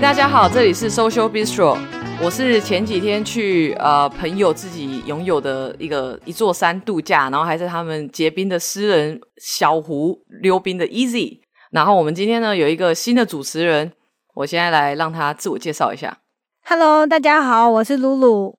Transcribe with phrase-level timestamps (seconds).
[0.00, 1.76] 大家好，这里是 Social Bistro，
[2.22, 11.40] 我是前几天去呃朋友自己拥有的一个一座山度假，然后还是他们结冰的私人小湖溜冰的 Easy，
[11.72, 13.92] 然后我们今天呢有一个新的主持人，
[14.34, 16.18] 我现在来让他自我介绍一下。
[16.64, 18.56] Hello，大家好，我是露露。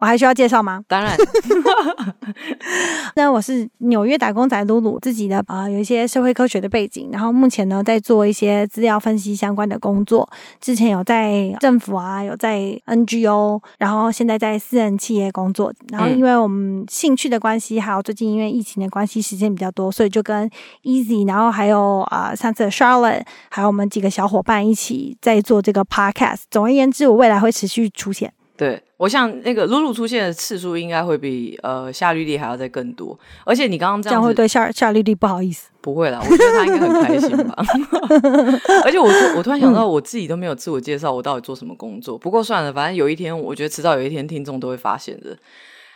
[0.00, 0.82] 我还需要介绍吗？
[0.88, 1.16] 当然。
[3.14, 10.28] 那我是纽约打工仔露露，自己的啊、呃、有一些社会科学的背景，然后目前呢在做一些资料分析相关的工作。
[10.60, 15.72] 之前有在政府啊，有在 NGO，然后现在在私人企业工作。
[15.90, 20.48] 然后因为我们兴趣的关系，还有最近因为疫情的关系，时间比较多，所以就跟
[20.82, 26.42] Easy，然后还有啊、呃、上次的 Charlotte，还有我们几个小伙伴一起在做这个 Podcast。
[26.50, 28.32] 总而言之，我未来会持续出现。
[28.60, 35.70] 对，我想那个露露出现的次数应该会比呃夏绿蒂还要再更多，而且你刚刚这样，会对夏夏绿蒂不好意思？
[35.80, 37.54] 不会啦，我觉得他应该很开心吧。
[38.84, 42.18] 而且我我突然想到，我自己都没有自我介绍，我到底做什么工作？
[42.18, 45.34] 不过算了，反正有一天，我觉得迟早有一天听众都会发现的。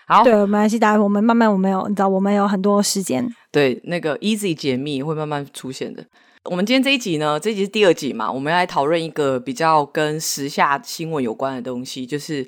[0.06, 3.28] 好，对，没关系，大家我们慢慢，我们有你知道，我们有很多时间。
[3.52, 6.02] 对，那个 Easy 解密会慢慢出现的。
[6.50, 12.46] 我们今天这一集呢，这一集是第二集嘛，我们要来讨论一个比较跟时下新闻有关的东西，就是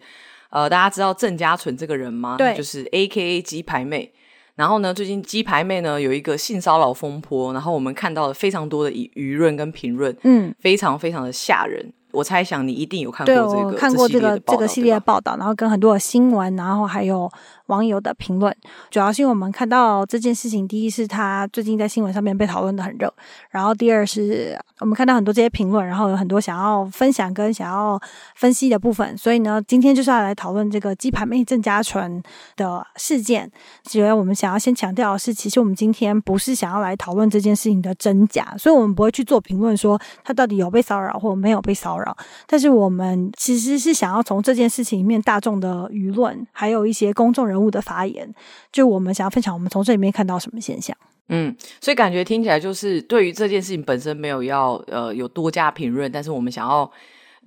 [0.51, 2.37] 呃，大家知道郑家纯这个人吗？
[2.37, 4.13] 对，就是 AKA 鸡排妹。
[4.55, 11.91] 然后呢，最近鸡排妹呢有一个性骚扰风波，然后我们看到了非常多的舆舆论跟评论，嗯，非常非常的吓人。
[12.17, 17.31] 我猜想你一定有看过这个，对，我看过这个这个系列的报道，然后跟很多的新闻，然后还有
[17.67, 18.57] 网友的评论。
[18.91, 23.13] 主要是因为我们看到这件事情，第一是他最近在新闻上面被讨论的很热，
[23.51, 28.01] 然后第二是我们看到很多这些评论，然后有很多想要分享跟想要
[28.35, 29.17] 分析的部分。
[29.19, 32.23] 所以呢，今天就是要来讨论这个鸡排妹郑家纯
[32.57, 33.51] 的事件。
[33.85, 42.06] 觉得我们想要先强调的是，其实我们今天不是想要来讨论这件事情的真假，所以我们不会去做评论说他到底有被骚扰或没有被骚扰。
[42.47, 48.31] 但是我们其实是想要从这件事情里面大众的舆论，还有一些公众人物的发言，
[48.71, 50.97] 就我们想要分享我们从这里面看到什么现象。
[51.29, 56.89] 嗯，所以感觉听起来就是对于这件事情本身没有要呃有多加评论，但是我们想要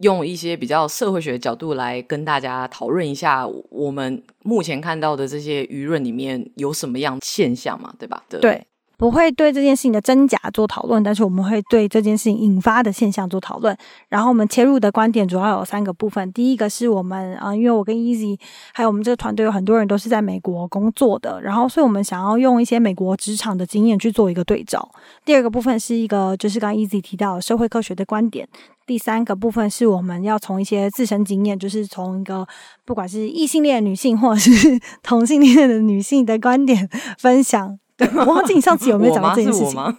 [0.01, 8.23] 用一些比较社会学的角度来跟大家讨论一下我们目前看到的这些舆论里面有什么样现象嘛，对吧？
[8.29, 8.65] 对。
[8.99, 13.75] 不会对这件事情的真假做讨论，但是我们会对这件事情引发的现象做讨论。
[14.09, 16.33] 然后我们切入的观点主要有三个部分。
[16.33, 18.37] 第一个是我们啊、因为我跟 Easy
[18.73, 24.91] 还有我们这个团队有很多人都是在美国工作的，然后所以我们想要用一些美国职场的经验去做一个对照。
[25.23, 28.45] 第二个部分是一个就是刚 Easy 提到社会科学的观点。
[28.85, 32.45] 第三个部分是我们要从一些自身经验，就是从一个
[32.83, 37.79] 不管是异性恋女性或者是同性恋的女性的观点分享。
[38.25, 39.79] 我忘记你上次有没有讲到这件事情？
[39.79, 39.93] 我，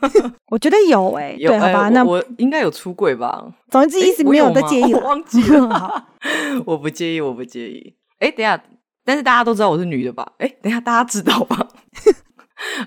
[0.53, 3.45] 我觉得有诶、欸， 对，好吧，欸、那我应该有出柜吧？
[3.69, 6.07] 总之一直没有在介意，我忘记了。
[6.65, 7.95] 我不介意，我不介意。
[8.19, 8.63] 哎、欸，等一下，
[9.05, 10.27] 但是大家都知道我是女的吧？
[10.39, 11.67] 哎、欸，等一下，大家知道吧？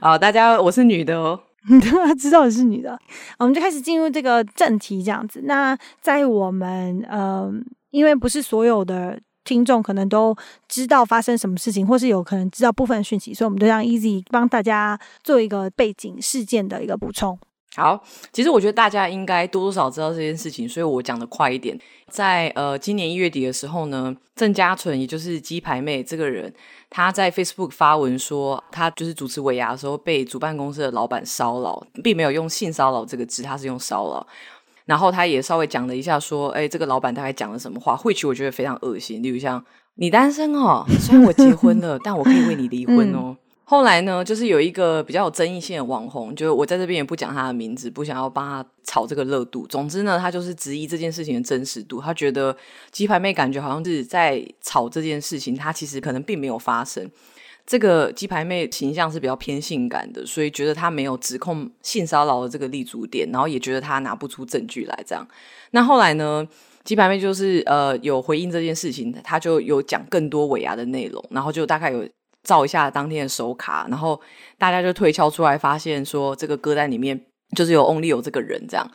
[0.01, 1.39] 好，大家我是女的哦，
[1.81, 2.97] 大家知道我是女的，
[3.39, 5.41] 我们就开始进入这个正题，这样子。
[5.45, 7.51] 那在我们呃，
[7.91, 9.19] 因为不是所有的。
[9.43, 10.35] 听众可能都
[10.67, 17.37] 知道发生什么事情，或是有可能知道部分讯息，所以我们就让 Easy 帮大家做一个背景事件的一个补充。
[17.75, 21.75] 好，其实我觉得大家应该多多少知道这件事情，所以我讲的快一点。
[22.07, 26.53] 在呃今年一月底的时候呢，郑家纯也就是鸡排妹这个人，
[26.91, 34.27] 他在 Facebook 发文说，他就是主持尾牙的时候被主办公司的老板骚扰，并没有用性骚扰这个字，他是用骚扰。
[34.85, 37.95] 然后他也稍微讲了一下，说：“哎，这个老板大概讲了什么话？
[37.95, 39.23] 或许我觉得非常恶心。
[39.23, 39.63] 例如像
[39.95, 43.19] 你单身哦，虽然我结婚了，但我可以为你离婚哦。
[43.27, 49.65] 嗯”后来呢，就是有一个比较有争议性的网红，就我在这边也不讲他的名字，不想要帮他炒这个热度。
[49.67, 52.01] 总之呢，他就是质疑这件事情的真实度。
[52.01, 52.55] 他觉得
[52.91, 57.09] 鸡排妹感觉好像是在炒这件事情，他其实可能并没有发生。
[57.65, 65.03] 这个鸡排妹形象是比较偏性感的，所以觉得她没有指控性骚扰的这个立足点，然后也觉得她拿不出证据来。
[65.07, 65.25] 这样，
[65.71, 66.45] 那后来呢，
[66.83, 72.07] 鸡排妹就是呃有回应这件事情，她就有讲更多尾牙的内容，然后就大概有
[72.43, 74.19] 照一下当天的手卡，然后
[74.57, 77.19] 大家就推敲出来，发现说这个歌单里面
[77.55, 78.85] 就是有 Only 有这个人这样。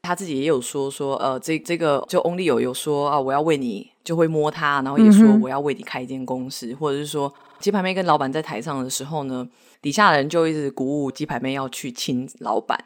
[0.00, 9.46] 他自己也有说说，呃，这这个就 Only 有有说啊，我要为你就会摸他，然后也说我要为你开一间公司，嗯、或者是说鸡排妹跟老板在台上的时候呢，
[9.82, 12.78] 底下的人就一直鼓舞鸡排妹要去亲老板。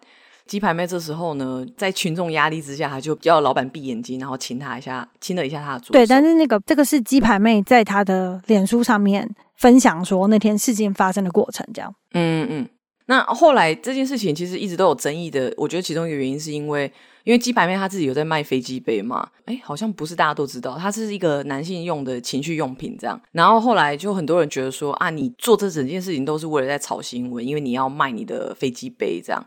[0.45, 5.93] 鸡排妹这时候呢，在群众压力之下，她就叫老板闭眼睛，然后亲他一下，亲了一下他的左手。
[5.93, 11.95] 对，但是那个这个是鸡排妹在她的脸书上面分享说那天事件发生的过程，这样。
[12.13, 12.69] 嗯嗯。
[13.07, 16.93] 那后来这件事情其实一直都有争议的，我觉得其中一个原因是因为，
[17.25, 23.21] 因为鸡排妹她自己有在卖飞机杯嘛，哎，好像不是大家都知道，它是一个男性用的情趣用品这样。
[23.33, 29.47] 然后后来就很多人觉得说啊，你做这整件事情都是为了在炒新闻，因为你要卖你的飞机杯这样，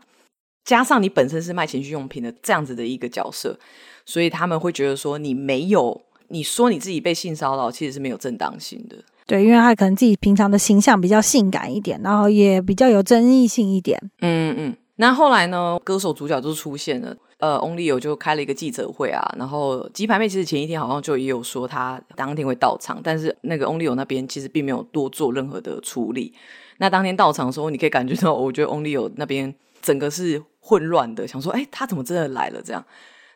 [0.64, 3.58] 加上你本身是卖情趣用品的这样子的一个角色，
[4.04, 8.96] 所以他们会觉得说你没有，你说你自己被性骚扰，其实是没有正当性的。
[9.26, 14.00] 对，因为他可能自己平常的形象比较性感一点，然后也比较有争议性一点。
[14.20, 14.76] 嗯嗯。
[14.98, 15.78] 那后来呢？
[15.84, 19.22] 歌手主角就出现了，呃，翁立友就开了一个记者会啊。
[19.38, 26.32] 然后鸡排妹其实前一天好像就也有说她当天会到场，但是那个翁立友那边其实并没有多做任何的处理。
[26.78, 32.60] 那当天到场的时候，你可以感觉到，我觉得翁立友那边整个是混乱的，想说，哎，他怎么真的来了？
[32.62, 32.84] 这样。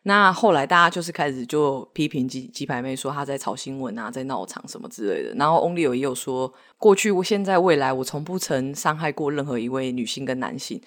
[0.04, 5.34] 那后来大家就是开始就批评鸡鸡排妹说她在炒新闻啊，在闹场什么之类的。
[5.34, 10.80] 然后翁立友也有说，过去、现在、未来，我从不曾伤害过任何一位女性跟男性。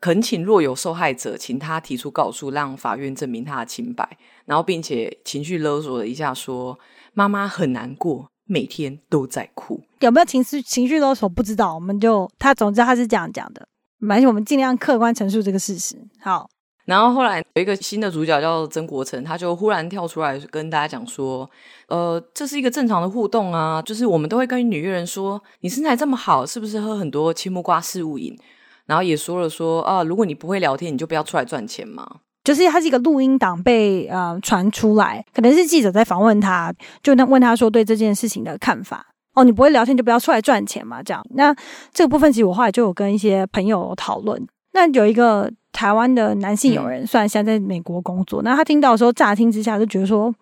[0.00, 4.18] 恳请若有受害者，请他提出告诉，让法院证明他的清白。
[4.44, 6.78] 然后并且情绪勒索了一下，说
[7.14, 9.82] 妈妈很难过，每天都在哭。
[10.00, 11.28] 有没有情绪情绪勒索？
[11.28, 13.66] 不知道，我们就他总之他是这样讲的。
[13.98, 15.96] 没关系，我们尽量客观陈述这个事实。
[16.20, 16.48] 好。
[16.84, 21.50] 然后后来有一个新的主角叫曾国成，他就忽然跳出来跟大家讲说
[21.88, 28.38] ：“呃，这是一个正常的互动啊，就是我们都会跟女艺人说，你身材这么好，是不是喝很多青木瓜四物饮？
[28.86, 32.06] 然后也说了说啊，如果你不会聊天，你就不要出来赚钱嘛。
[32.44, 36.72] 就是他是一个录音档被呃传出来，可能是记者在访问他，
[37.02, 39.06] 就那问他说对这件事情的看法。
[39.34, 41.22] 哦，你不会聊天就不要出来赚钱嘛，这样。
[41.34, 41.54] 那
[41.92, 44.46] 这个部分其实我后来就有跟一些朋友讨论。
[44.72, 45.50] 那有一个。
[45.72, 50.34] 台湾的男性友人，虽然现在在美国工作，嗯、那他听到的时候，乍听之下就觉得说，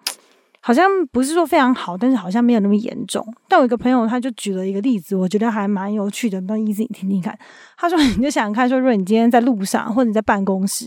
[0.67, 3.23] 好像不是说非常好，但是好像没有那么严重。
[3.47, 7.39] 但我一个朋友他就举了一个例子，我觉得还蛮有趣的，那意思你听听看。
[7.77, 10.87] 他说：“你就想想看，说如果你今天在路上或者你在办公室，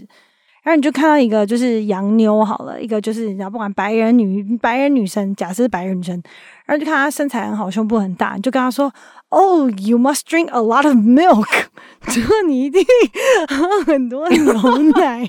[0.64, 6.20] 然后你就看到一个就是洋妞好了，一个就是你知道不管白人女白人女生，假设是白人女生，
[6.66, 8.92] 然后就看她身材很好，胸部很大，你就跟她说。”
[9.30, 11.66] Oh, you must drink a lot of milk。
[12.08, 12.82] 就你一定
[13.50, 15.28] 喝很多牛奶。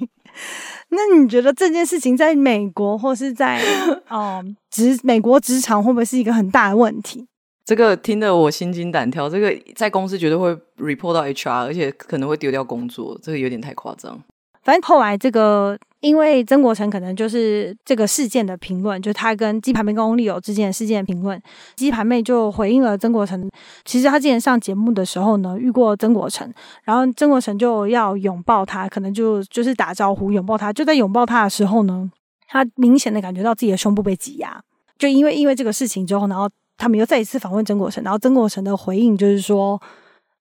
[0.90, 3.60] 那你觉得这件事情在美国或是在
[4.08, 7.26] 哦 职美国职场会不会是一个很大的问题？
[7.64, 9.28] 这个听得我心惊胆跳。
[9.28, 13.18] 这个在公司绝对会 report 到 HR，而且可能会丢掉工作。
[13.22, 14.18] 这个有点太夸张。
[14.62, 15.78] 反正后来这个。
[16.00, 21.40] 因为曾国成可能就是这个事件的评论，就他跟鸡排妹跟翁立友之间的事件的评论，
[21.74, 23.50] 鸡排妹就回应了曾国成。
[23.84, 26.48] 其实他之前上节目的时候呢，遇过曾国成，
[26.84, 30.72] 然后曾国成就要拥抱他，可能就就是打招呼拥抱他。
[30.72, 32.08] 就在拥抱他的时候呢，
[32.46, 34.62] 他明显的感觉到自己的胸部被挤压。
[34.98, 39.82] 就因为因为这个事情之后，然后他们又再一次访问曾国成，然后曾国成的回应就是说：“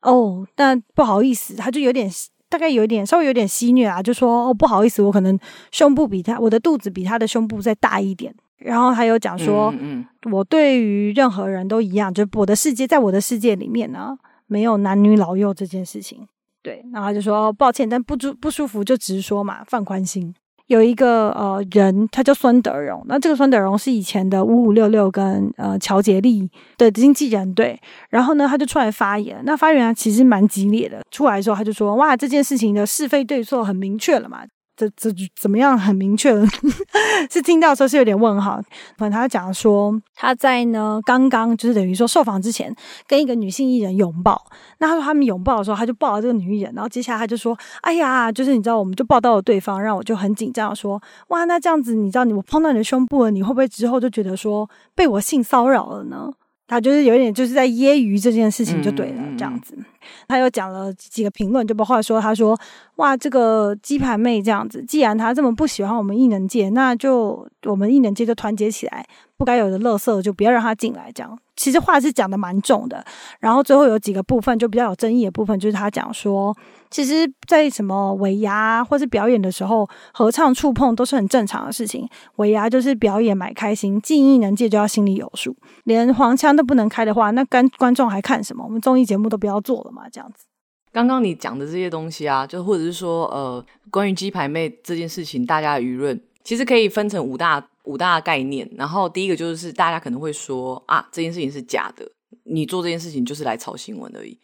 [0.04, 2.07] 哦，但不好意思，他就有点。”
[2.49, 5.38] 大概有一点，稍微有点戏虐啊，就说哦，不好意思，我可能
[5.71, 8.33] 胸部比他，我的肚子比他的胸部再大一点。
[8.57, 14.17] 然后还有讲说，嗯嗯，我对于任何人都一样，就我的世界，在我的世界里面呢，
[14.47, 16.27] 没有男女老幼这件事情。
[16.63, 20.33] 对，然后就说抱歉，但不舒不舒服就直说嘛，放宽心。
[20.67, 23.03] 有一个呃人，他叫孙德荣。
[23.07, 27.80] 那这个孙德荣是以前的五五六六跟呃乔杰利的经纪人，对。
[28.09, 29.42] 然后呢，他就出来发言。
[29.45, 31.01] 那发言其实蛮激烈的。
[31.09, 34.44] 出来的时候，他就说：“哇，这件事情的是非对错很明确了嘛。”
[34.77, 35.77] 这这怎么样？
[35.77, 36.45] 很明确的，
[37.29, 38.61] 是听到的时候是有点问号。
[38.95, 42.73] 反正他讲说他在呢刚刚就是等于说受访之前
[43.07, 44.39] 跟一个女性艺人拥抱。
[44.77, 56.29] 那他说他们拥抱的时候，他就抱了这个女艺人，然后接下来他就说：“哎呀，就是你知道，我们就抱到了对方，让我就很紧张，说哇，那这样子你知道，你我碰到你的胸部了，你会不会之后就觉得说被我性骚扰了呢？”
[56.69, 59.73] 他就是有一点就是在揶揄这件事情就对了，这样子。
[60.28, 62.57] 他又讲了几个评论，就包括说他说
[62.95, 69.06] 哇，这个鸡排妹这样子，既然他这么不喜欢我们艺能界，那就我们艺能界就团结起来，
[69.37, 71.37] 不该有的垃圾就不要让他进来，这样。
[71.56, 73.04] 其实话是讲的蛮重的，
[73.40, 76.56] 然后最后有几个部分就比较有争议的部分，就是他讲说，
[76.92, 82.07] 其实，在什么尾牙或是表演的时候，合唱触碰都是很正常的事情。
[82.35, 88.64] 尾牙就是表演买开心，进艺能界就要心里有数，连黄腔都不能开的话，那观观众还看什么？
[88.64, 90.45] 我们综艺节目都不要做了，啊这样子。
[90.92, 97.68] 刚刚你讲的这些东西啊，就或者是说，呃，关于鸡排妹这件事情，大家的舆论其实可以分成五大。
[97.87, 102.06] 五大概念，然后第一个就是大家可能会说啊，这件事情是假的，
[102.44, 104.37] 你做这件事情就是来炒新闻而已。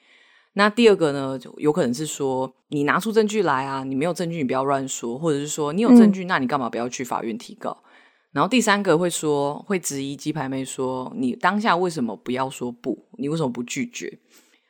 [0.53, 7.83] 那第二个呢，就有可能是说你拿出证据来啊，你没有证据你不要乱说，或者是说你有证据，那你干嘛不要去法院提告？
[8.31, 12.98] 然后第三个会说会质疑鸡排妹说，你当下为什么不要说不？
[13.17, 14.19] 你为什么不拒绝？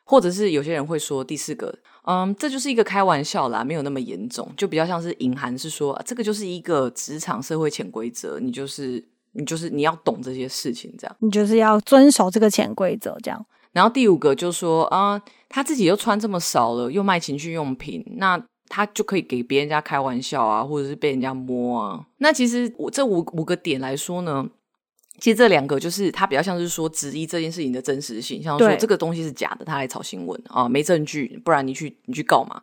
[0.04, 1.74] 或者是有些人会说第四个
[2.06, 13.46] 嗯，这就是一个开玩笑啦，没有那么严重，就比较像是隐含是说，这个就是一个职场社会潜规则，你就是你就是你要懂这些事情，这样，你就是要遵守这个潜规则，这样。
[13.72, 22.06] 然后第五个就是说，啊、嗯，他自己又穿这么少了，又卖情趣用品，那他就可以给别人家开玩笑啊，或者是被人家摸啊。
[22.18, 24.50] 那其实我这五五个点来说呢。
[25.20, 32.62] 其实这两个就是他比较像是说质疑这件事情的真实性，像说这个东西是假的，他来炒新闻啊，没证据，不然你去你去告嘛。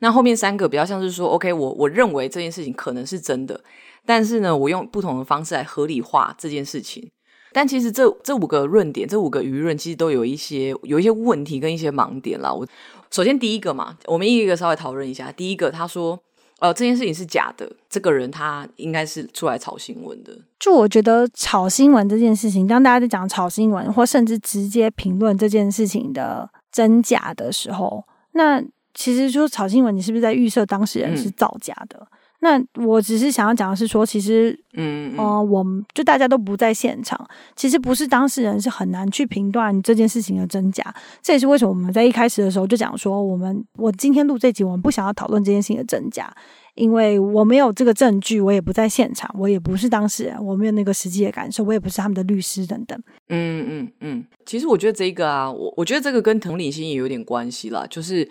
[0.00, 3.62] 那后面三个比较像是说，OK，我我认为这件事情可能是真的，
[4.04, 7.08] 但是呢，我用不同的方式来合理化这件事情。
[7.52, 12.52] 但其实这这五个论点，这五个舆论其实都有一些有一些问题跟一些盲点啦。
[12.52, 12.66] 我
[13.10, 15.30] 首先第一个嘛，我们一个一个稍微讨论一下。
[15.30, 16.20] 第一个，他说。
[16.62, 17.68] 呃，这件事情是假的。
[17.90, 20.32] 这个人他应该是出来炒新闻的。
[20.60, 28.04] 就我觉得炒新闻这件事情，当大家在讲炒新闻，或甚至直接评论这件事情的真假的时候，
[28.34, 28.62] 那
[28.94, 31.98] 其实说炒新闻，你是不是在预设当事人是造假的？
[31.98, 37.16] 嗯那我只是想要讲的是说，其实，嗯，呃，我们就大家都不在现场，
[37.54, 40.92] 其实不是当事人是很难去评断这件事情的真假。
[41.22, 46.34] 这也是为什么我们在一开始的时候就讲说，我们我今天录这集，我们不想要讨论这件事情的真假，
[46.74, 53.00] 因为我没有这个证据，我也不在现场，我也不是当事人，我没有那个实际的感受，我也不是他们的律师等等。
[53.28, 58.28] 嗯嗯嗯，其实我觉得这个啊，我我觉得这个跟同理心也有点关系啦，就是。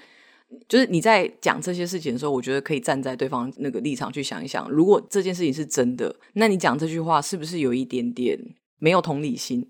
[0.68, 8.38] 就是你在讲这些事情的时候，我觉得可以站在对方那个立场去想一想，如果这件事情是真的，那你讲这句话是不是有一点点
[8.80, 9.68] 没有同理心？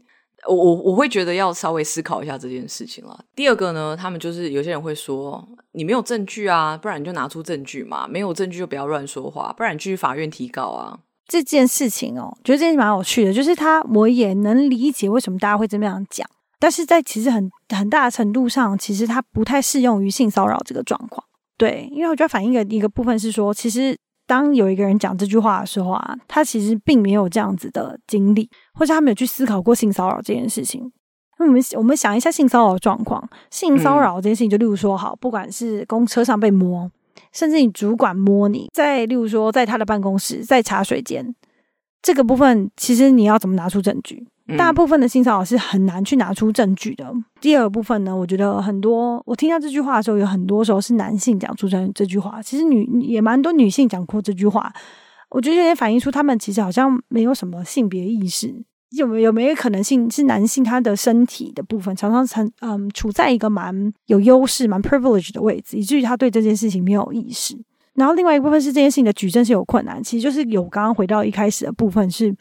[0.48, 3.26] 我我我会觉得要稍微思考一下这件事情了。
[3.36, 11.00] 第二个呢，他们就是有些人会说，你没有证据啊，不然你就拿出证据嘛，没有证据就不要乱说话，不然你去法院提告啊。
[11.28, 16.28] 这件事情哦，觉得这件事蛮有趣的，就是他我也能理解为什么大家会这么样讲。
[16.62, 21.26] 但是在其实很很大的程度上，其实它不太适用于性骚扰这个状况。
[21.58, 30.92] 对，因为我觉得反映的一个部分是说，其实当有一个人讲这句话的时候啊，他其实并没有这样子的经历，或者他没有去思考过性骚扰这件事情。
[31.40, 36.92] 那我们我们想一下性骚扰的状况，性骚扰这件事情，就例如说，好，不管是公车上被摸，
[37.32, 41.34] 甚至你主管摸你，在例如说在他的办公室，在茶水间，
[42.04, 44.28] 这个部分，其实你要怎么拿出证据？
[44.58, 47.12] 大部分的性骚扰是很难去拿出证据的。
[47.40, 54.72] 第二部分呢，我觉得很多我听到这句话的时候，有很多时候是男性讲出这这句话，其实女也蛮多女性讲过这句话。
[55.30, 58.54] 我觉得有点反映出他们其实好像没有什么性别意识。
[58.90, 67.58] 有没有有没有可能性是男性他的身体的部分常常曾嗯处在一个蛮有优势、蛮 privilege 的位置，以至于他对这件事情没有意识。
[67.94, 72.36] 然后另外一部分是这件事情的举证是有困难，其实就是有刚刚回到一开始的部分是。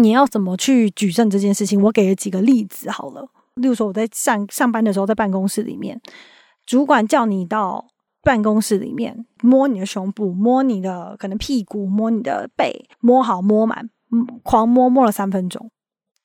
[0.00, 1.80] 你要怎么去举证这件事情？
[1.82, 3.28] 我给了几个例子好了。
[3.56, 6.00] 例如说，我在上上班的时候，在办公室里面，
[6.64, 7.86] 主管叫你到
[8.22, 13.90] 办公室里面摸你的胸部，摸你的可能屁股，摸你的背，摸好摸满，
[14.42, 15.70] 狂摸摸了三分钟。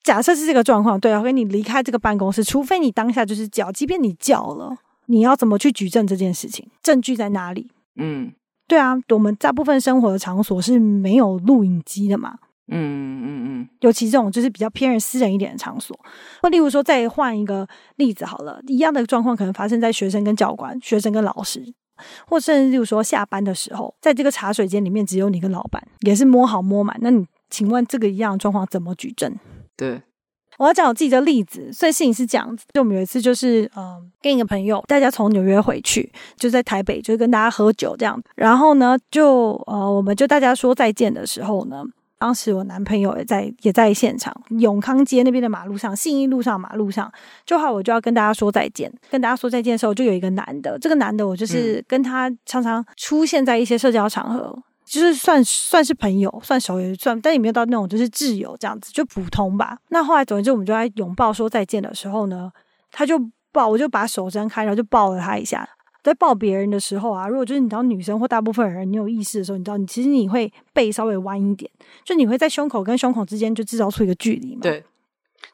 [0.02, 4.74] 假设是这个状况，对，我跟你离开这个办公室，除非你当下就是叫，即便你叫了，
[5.06, 6.66] 你要怎么去举证这件事情？
[6.82, 7.70] 证据在哪里？
[7.96, 8.32] 嗯，
[8.66, 12.38] 对啊，我们大部分生活的场所是没有录影机的嘛。
[12.70, 15.98] 嗯嗯嗯，尤其这种就是比较偏人私人一点的场所，
[16.42, 21.62] 或例如说，再换一个例子好了，一样的状况可能发生在学生跟教官、学生跟老师，
[22.26, 29.34] 或甚至例如说下班的时候，在这个茶水间里面只有你跟老板，也是摸好摸满，那你请问这个一样的状况怎么举证？
[29.74, 30.02] 对，
[30.58, 41.84] 我要讲我自己的例子，所以事情是这样子，就我们有一次就是嗯、呃，跟一个朋友，大家从纽约回去，就在台北，就是跟大家喝酒这样，然后呢，就呃，我们就大家说再见的时候呢。
[42.18, 47.10] 当时我男朋友也在也在现场，永康街那边的马路上，信义路上马路上，
[47.46, 48.92] 就好我就要跟大家说再见。
[49.08, 59.78] 跟大家说再见的时候，就有一个男的，这个男的我就是跟他常常出现在一些社交场合，嗯、就是算算是朋友，算熟也算，但也没有到那种就是挚友这样子，就普通吧。
[59.90, 62.50] 那后来总之我们就在拥抱说再见的时候呢，
[62.90, 63.16] 他就
[63.52, 65.68] 抱，我就把手张开，然后就抱了他一下。
[66.08, 71.70] 在抱别人的时候啊，如果就是你知道女生或大部分人，你有意识的时候，你知道你其实你会背稍微弯一点，
[72.04, 74.62] 就你会在胸口跟胸口之间就制造出一个距离嘛。
[74.62, 74.82] 对。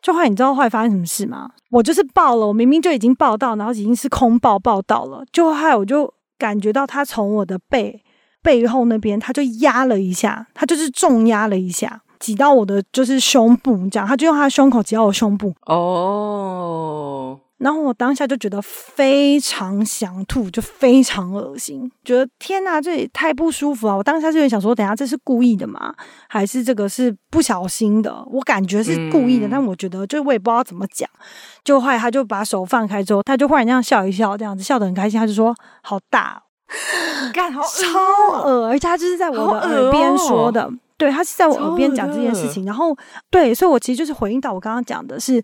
[0.01, 1.51] 就后来你知道后来发生什么事吗？
[1.71, 8.03] 我就是抱了，我明明就已经抱到，然后已经是空抱抱到了，就后来我就感觉到他从我的背
[8.43, 15.55] 背后那边，他就压了一下，他就是重压了一下，挤到我的就是胸部，这样，他就用他的胸口挤到我胸部。
[15.67, 17.41] 哦。
[17.59, 23.97] 然后我当下就觉得非常想吐，就非常恶心，觉得天哪，这也太不舒服了。
[23.97, 25.95] 我当下就想说，等下这是故意的吗？
[26.29, 28.25] 还是这个是不小心的？
[28.27, 31.09] 我感觉是故意的，嗯、但我觉得就我也不知道怎么讲。
[31.63, 36.43] 就后来他就把手放开之后，他就忽然这样笑一笑，这样子笑得很开心，他就说：“好大，
[37.33, 42.97] 干好超恶，而且他就是在我的耳边说的。”对，他是在我耳边讲这件事情，然后
[43.29, 45.43] 对，所以我其实就是回应到我刚刚讲的是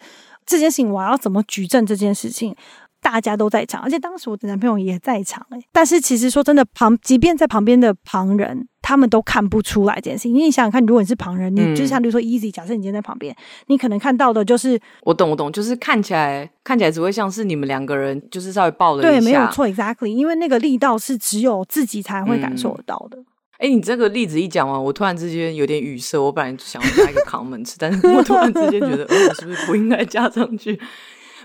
[0.50, 2.54] 这件事情，我要怎么举证这件事情，
[3.00, 10.32] 大家都在场，而且当时我的男朋友也在场，欸，但是其实说真的，旁即便在旁边的旁人，他们都看不出来这件事情。
[10.32, 13.34] 因为你想想看，如果你是旁人，你就像比如说 Easy，假设你今天在旁边，
[13.68, 23.18] 你可能看到的就是我懂我懂，就是看起来看起来只会像是你们两个人就是稍微抱了一下，对，没有错，Exactly，因为那个力道是只有自己才会感受得到的。
[23.18, 23.24] 嗯
[23.60, 26.18] 哎，你这个例子一讲完，我突然之间有点语塞。
[26.18, 30.80] 我本来想要加一个 comment，但是我突然之间觉得，呃，我是不是不应该加上去？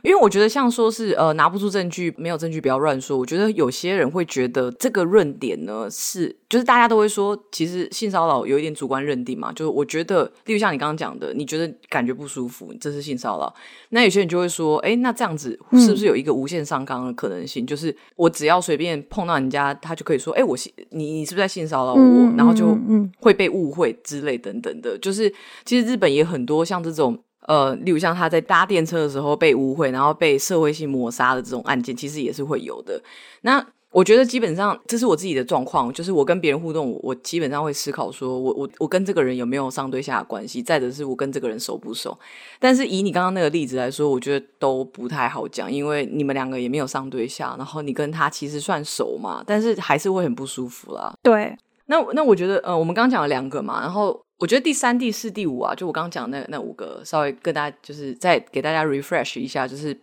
[0.05, 3.17] 因为我觉得像说是呃拿不出证据，没有证据不要乱说。
[3.17, 9.51] 我觉得有些人会觉得这个论点呢是，就是大家都会说，其实性骚扰有一点主观认定嘛。
[9.51, 13.51] 就是我觉得，例如像你刚刚讲的，你觉得感觉不舒服，这是性骚扰。
[13.89, 17.65] 那有些人就会说，哎，那这样子是不是有一个无限上纲的可能性？
[17.65, 21.99] 嗯、就是我只要随便碰到人家，他就可以说，哎，我性你你是不是在性骚扰我？
[21.99, 22.77] 嗯、然后就
[23.19, 24.95] 会被误会之类等等的。
[24.99, 25.33] 就是
[25.65, 27.17] 其实日本也很多像这种。
[27.47, 33.01] 呃，例如像他在搭电车的时候被污秽，然后被社会性抹杀的这种案件，其实也是会有的。
[33.41, 42.17] 那我觉得基本上这是我自己的状况，就是我跟别人互动，我基本上会思考说，我我我跟这个人有没有上对下的关系，再者是我跟这个人熟不熟。
[42.59, 51.13] 但是以你刚刚那个例子来说，我觉得都不太好讲，因为你们两个也没有上对下，然后你跟他其实算熟嘛，但是还是会很不舒服啦。
[51.23, 54.24] 对，那那我觉得，呃，我们刚刚讲了两个嘛，然后。
[54.37, 59.97] 我觉得第三、第四、第五啊，就我刚刚讲的那那五个，稍微跟大家就是再给大家 refresh 一下，就是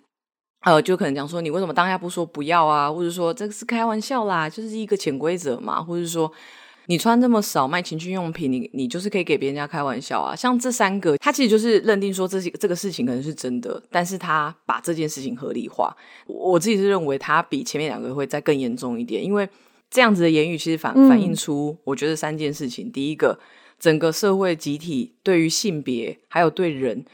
[0.64, 6.32] 呃，就可能讲说你为什么当下不说不要啊，或者说这个是开玩笑啦，就是一个潜规则嘛，或者说
[6.86, 10.34] 你穿这么少卖情趣用品，你你就是可以给别人家开玩笑啊。
[10.34, 15.94] 像这三个，他其实就是认定说这些这个事情可能是真的，但是他把这件事情合理化。
[16.26, 19.46] 我自己是认为他比前面两个会再更严重一点，因为
[19.90, 23.38] 这样子的言语其实反反映出我觉得三件事情，嗯、第一个。
[23.82, 27.04] 整个社会集体对于性别还有对人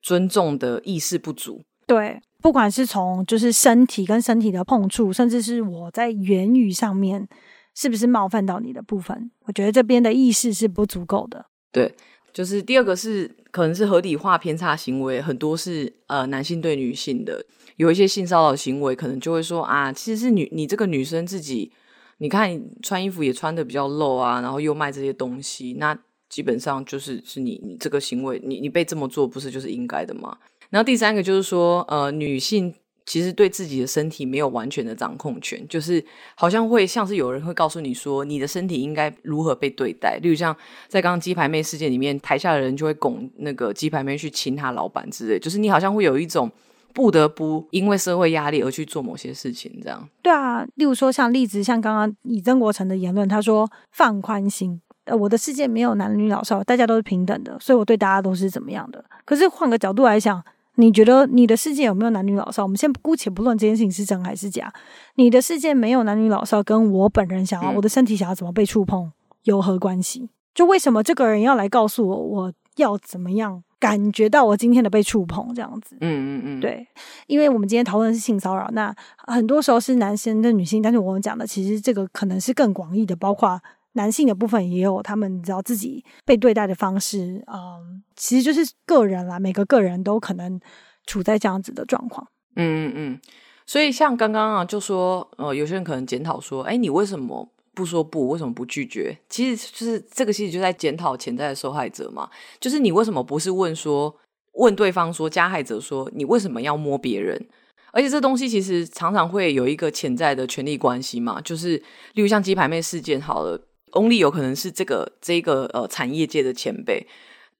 [0.00, 1.62] 尊重的意识不足。
[1.84, 7.28] 对，不管是从就是身体跟身体的碰触，甚至是我在言语上面
[7.74, 11.44] 是不是冒犯到你的部分，我觉得这边的意识是不足够的。
[11.72, 11.92] 对，
[12.32, 17.44] 就是第二个是可能是合理化偏差行为，很多是呃男性对女性的
[17.78, 21.72] 有一些性骚扰行为，可能就会说啊，其实是女你这个女生自己，
[22.18, 25.98] 你看穿衣服也穿的比较露啊，然后又卖这些东西，那。
[26.32, 30.34] 基本上就是是你你这个行为，你你被这么做不是就是应该的吗？
[30.70, 36.02] 然后第三个就是说，呃，女性其实对自己的身体没有完全的掌控权，就是
[36.34, 40.18] 好像会像是有人会告诉你说，你的身体应该如何被对待。
[40.22, 40.56] 例如像
[40.88, 46.50] 在刚刚鸡排妹事件里面，台下的人就会拱那个鸡排妹去亲她老板之类，就是你好像会有一种
[46.94, 50.08] 不得不因为社会压力而去做某些事情，这样。
[50.22, 54.80] 对啊，例如说像例子，像刚刚以曾国城的言论，他说放宽心。
[55.04, 59.04] 呃，我的世界没有男女老少，大家都是平等的，所以我对大家都是怎么样的。
[59.24, 60.40] 可是换个角度来想，
[60.76, 62.62] 你觉得你的世界有没有男女老少？
[62.62, 64.72] 我们先姑且不论这件事情是真还是假，
[65.16, 69.10] 你的世界没有男女老少，跟我本人想要、嗯、我的身体想要怎么被触碰
[69.42, 70.30] 有何关系？
[70.54, 75.96] 就为什么这个人要来告诉我，我要怎么样感觉到我今天的被触碰这样子？
[76.00, 76.86] 嗯嗯嗯，对，
[77.26, 78.94] 因为我们今天讨论的是性骚扰，那
[79.26, 83.60] 很多时候是男生跟女性，但是我们讲的其实这个可能是更广义的，包括。
[83.94, 90.58] 男性的部分也有他们知道自己被对待的方式，嗯，其实就是个人啦，每个个人都可能
[91.06, 92.26] 处在这样子的状况。
[92.56, 93.20] 嗯嗯嗯，
[93.66, 98.28] 所以像刚刚啊，就说呃，有些人可能检讨说，哎，你为什么不说不？
[98.28, 99.16] 为什么不拒绝？
[99.28, 102.30] 其实就是这个，其实就在检讨潜在的受害者嘛。
[102.60, 104.14] 就是你为什么不是问说，
[104.54, 107.46] 问对方说，加害者说，你为什么要摸别人？
[107.92, 111.40] 而且这东西其实常常会有一个潜在的权力关系嘛。
[111.42, 111.76] 就是
[112.14, 113.60] 例如像鸡排妹事件，好了。
[113.92, 117.06] Only 有可能是这个这个呃产业界的前辈，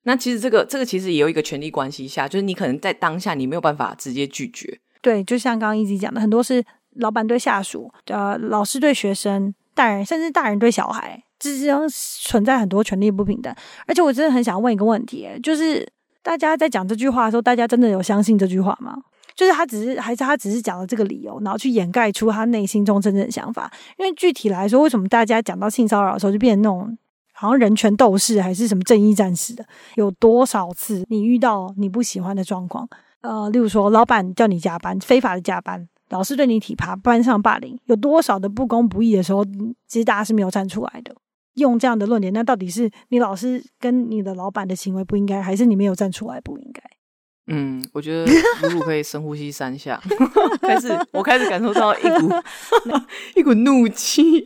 [0.05, 4.81] 那其实这个这个其实也有一个权力关系下，就是你可能在当下你没有办法直接拒绝。
[5.01, 6.64] 对，就像刚刚一直讲的，很多是
[6.97, 13.55] 老板对下属，呃，老师对学生，大人甚至大人对小孩之间存在很多权力不平等。
[13.87, 15.87] 而且我真的很想问一个问题，就是
[16.23, 18.97] 大家在讲这句话的时候，大家真的有相信这句话吗？
[19.35, 23.71] 就是他只是，还是他只是讲了这个理由，然后去掩盖出他内心中真正的想法。
[23.99, 26.97] 因为具体来说，为什么大家讲到性骚扰的时候就变成那种
[27.33, 29.64] 好像人权斗士还是什么正义战士的？
[29.97, 32.88] 有多少次你遇到你不喜欢的状况，
[33.23, 39.45] 呃，例如说老板叫你加班，非法的加班，老师对你体罚，班上霸凌，有多少的不公不义的时候，
[39.88, 41.14] 其实大家是没有站出来的。
[41.55, 46.83] 用这样的论点，那到底是你老师跟你的老板的行为不应该，还是你没有站出来不应该？
[47.49, 48.25] 嗯，我觉得
[48.63, 50.01] 露露可以深呼吸三下，
[50.63, 52.31] 开始我开始感受到一股
[53.35, 54.45] 一股怒气。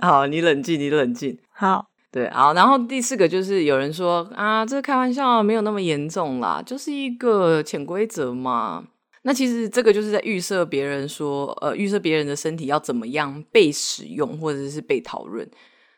[0.00, 1.36] 好，你冷静，你冷静。
[1.50, 2.54] 好，对，好。
[2.54, 8.84] 然后第四个就是有人说啊，这开玩笑，没有那么严重啦，就是一个潜规则嘛。
[9.22, 15.44] 那其实这个就是在预设别人说，呃，预设别人的身体要怎么样被使用，或者是被讨论。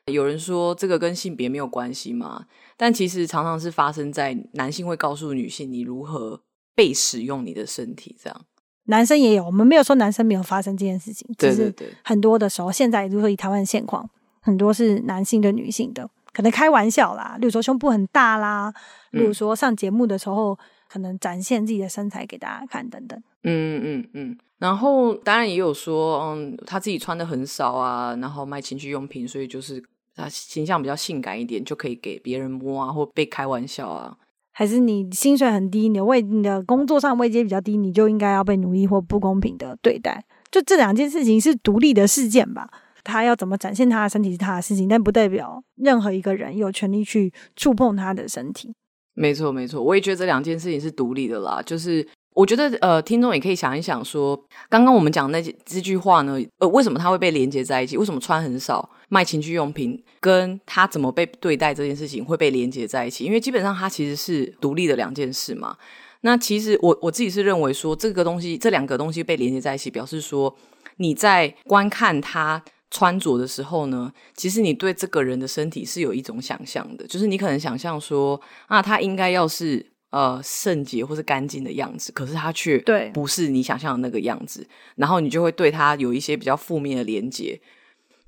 [0.06, 2.46] 有人说这个跟性别没有关系吗？
[2.78, 6.40] 但其实常常是发生在男性会告诉女性你如何
[6.74, 8.40] 被使用你的身体，这样。
[8.84, 11.88] 男生也有，我们没有说男生没有发生这件事情，对对对。
[12.02, 14.08] 很多的时候，现在如果以台湾现况，
[14.40, 18.72] 很多是男性对女性的，可能开玩笑啦，例如说胸部很大啦，
[19.10, 20.58] 例如说上节目的时候。
[20.90, 23.22] 可能展现自己的身材给大家看等等。
[23.42, 29.84] 嗯嗯嗯，然后当然也有说，嗯，他自己穿的很少啊，然后卖情趣用品，所以就是
[30.18, 34.16] 他形象比较性感一点，就可以给别人摸啊，或被开玩笑啊。
[34.50, 40.24] 还是你薪水很低，你的位你的工作上位阶比较低，你就应该要被奴役或不公平的对待？
[40.50, 42.68] 就这两件事情是独立的事件吧？
[43.04, 48.74] 他要怎么展现他的身体是他的事情，但不代表任何一个人有权利去触碰他的身体。
[49.14, 51.62] 没错，没错，我也觉得这两件事情是独立的啦。
[51.62, 52.06] 就是
[52.38, 57.96] 我觉得，呃，听众也可以想一想说，刚刚我们讲的那这句话呢，呃，为什么他会被连接在一起？
[57.96, 63.24] 为什么穿很少、卖情趣用品，跟他怎么被对待这件事情会被连接在一起？
[63.24, 65.76] 因为基本上它其实是独立的两件事嘛。
[66.20, 70.54] 那其实我我自己是认为说，这个东西，这两个东西被连接在一起，表示说
[70.98, 72.62] 你在观看他。
[72.90, 84.66] 穿着的时候呢，其实你对这个人的身体是有一种想象的，就是你可能想象说啊，他应该要是呃圣洁或是干净的样子，可是他却对不是你想象的那个样子，
[84.96, 87.60] 然后你就会对他有一些比较负面的连接。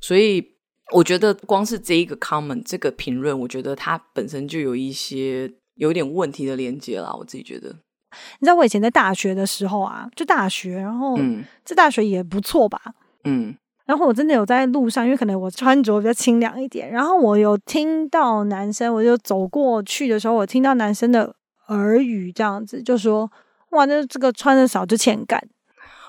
[0.00, 0.44] 所以
[0.92, 7.14] 我觉得光是这一个 comment 这个评论，我觉得它本身就有一些有点问题的连接啦。
[7.14, 12.80] 我自己觉得，你知道我以前在大学的时候啊，就大学，然后嗯，这大学也不错吧，
[13.24, 13.54] 嗯。
[13.86, 16.88] 然后我真的有在路上，因为可能我穿着比较清凉一点。
[16.88, 21.34] 然后我有听到男生，我就走过去的时候，我听到男生的
[21.70, 23.30] 耳语，这样子就说
[23.70, 25.42] ：“哇，那这个穿的少就欠干。”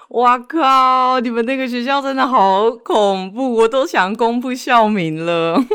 [0.10, 1.22] 哇靠！
[1.22, 5.58] 你们那个学校真的好恐怖，我都想公布校名了。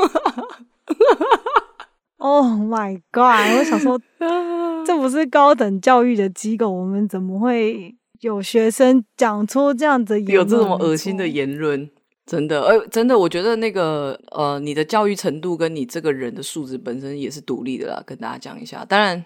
[2.18, 3.58] Oh my god！
[3.58, 4.00] 我想说，
[4.84, 10.20] 这不是高等教育的机构，我们怎么会有学生讲出这样子？
[10.22, 11.88] 有这么恶心的言论？
[12.26, 18.84] 真的，呃，真的，我觉得那个，呃，你的教育程度跟你这个人的素质本身也是独立的啦，跟大家讲一下。
[18.84, 19.24] 当然，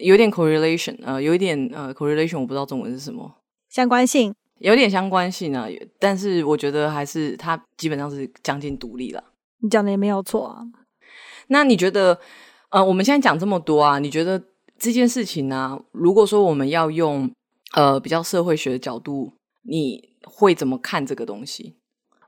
[0.00, 3.32] 有点 correlation，呃，有一点呃 correlation，我不知道中文是什么，
[3.68, 5.68] 相关性，有点相关性啊。
[5.98, 9.22] 但是我觉得还是它基本上是将近独立了。
[9.58, 10.62] 你讲的也没有错啊。
[11.48, 12.18] 那你觉得，
[12.70, 14.42] 呃，我们现在讲这么多啊，你觉得
[14.78, 17.30] 这件事情呢，啊，如果说我们要用
[17.74, 19.32] 呃比较社会学的角度，
[19.62, 21.76] 你会怎么看这个东西？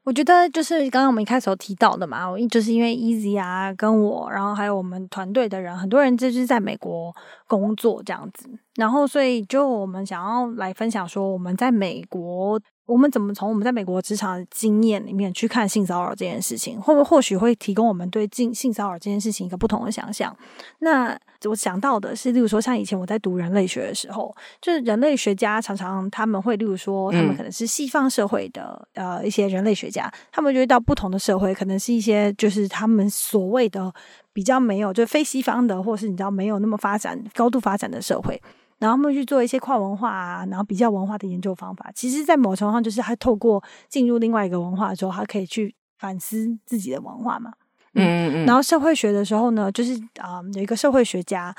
[0.04, 7.14] 我觉得就是刚刚我们一开始有提到的嘛，我就是因为 Easy 啊，跟我，然后还有我们团队的人，很多人就是在美国
[7.46, 12.60] 工作这样子，然后所以就我们想要来分享说，我们在美国。
[12.84, 20.36] 我们怎么从我们在美国职场的经验里面去看性骚扰这件事情，会不会或许会提供我们对性性骚扰这件事情一个不同的想象？
[20.80, 21.16] 那
[21.48, 33.92] 我想到的是，例如说像以前我在读人类学的时候，就是人类学家常常他们会，例如说他们可能是西方社会的、嗯、呃一些人类学家，他们就会到不同的社会，可能是一些就是他们所谓的
[34.32, 38.40] 比较没有就非西方的，或是你知道没有那么发展高度发展的社会。
[38.78, 41.88] 然后他们去做一些跨文化啊，然后比较文化的研究方法。
[41.94, 47.52] 其实，在某程度上，就是他透过进入另外一个文化的时候，他可以去反思自己的文化嘛。
[47.94, 48.46] 嗯嗯嗯。
[48.46, 51.54] 然后社会学的时候呢，就是啊、呃，有一个社会学家，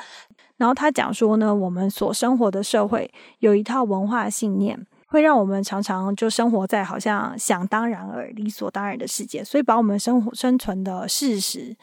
[0.58, 11.76] 然后他讲说呢，我们所生活的社会有一套文化信念，会让我们常常就生活在好像想当然而理所当然的世界，所以把我们生活生存的事实。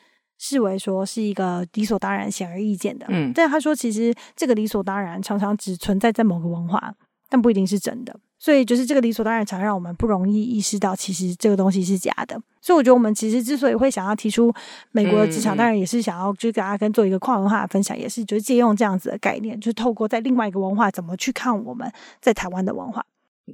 [0.43, 6.95] 视为说是一个理所当然、显而易见的，嗯，但他说其实这个理所当然常常只存在在某个文化，
[7.29, 8.19] 但不一定是真的。
[8.41, 12.41] 所以就是这个理所当然，常让我们不容易意识到其实这个东西是假的。
[12.63, 14.53] 所以我觉得我们其实之所以会想要提出
[14.93, 23.05] 美国的职场，当然也是想要就给大家跟做一个跨文化的分享，也是就是借用这样子的概念，就是透过在另外一个文化怎么去看我们在台湾的文化。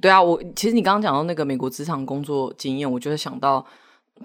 [0.01, 3.65] 对啊，我其实你刚刚讲到那个美国职场工作经验，我觉得想到。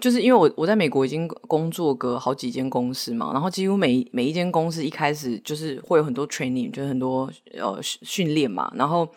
[0.01, 9.07] 就是因为我我在美国已经工作过好几间公司嘛，然后几乎每每一间公司一开始就是会有很多 training，就是很多呃训练嘛，然后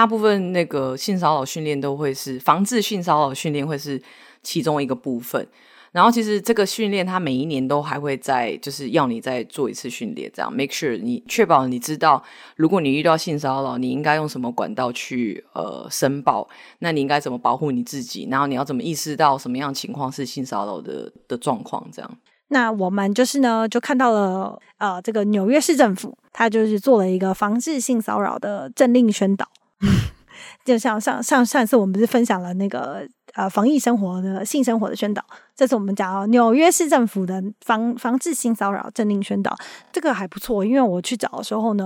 [0.00, 4.00] 大部分那个性骚扰训练都会是防治性骚扰训练会是
[4.42, 5.46] 其中一个部分。
[5.92, 12.24] 然后其实这个训练，它每一年都还会再，就是要你再做一次训练，这样 make sure 你确保你知道，
[12.56, 22.10] 如果你遇到性骚扰，你应该用什么管道去呃申报，那你应该怎么保护你自己，然后你要怎么意识到什么样情况是性骚扰的的状况，这样。
[22.48, 29.46] 那我们就是呢，就看到了呃，这个纽约市政府，他就是做了一个防治性骚扰的政令宣导，
[30.64, 33.06] 就像上上上次我们不是分享了那个。
[33.34, 39.56] 呃，防疫生活的性生活的宣导，这次我们讲纽约市政府的防防治性骚扰政令宣导，
[39.92, 40.64] 这个还不错。
[40.64, 41.84] 因为我去找的时候呢，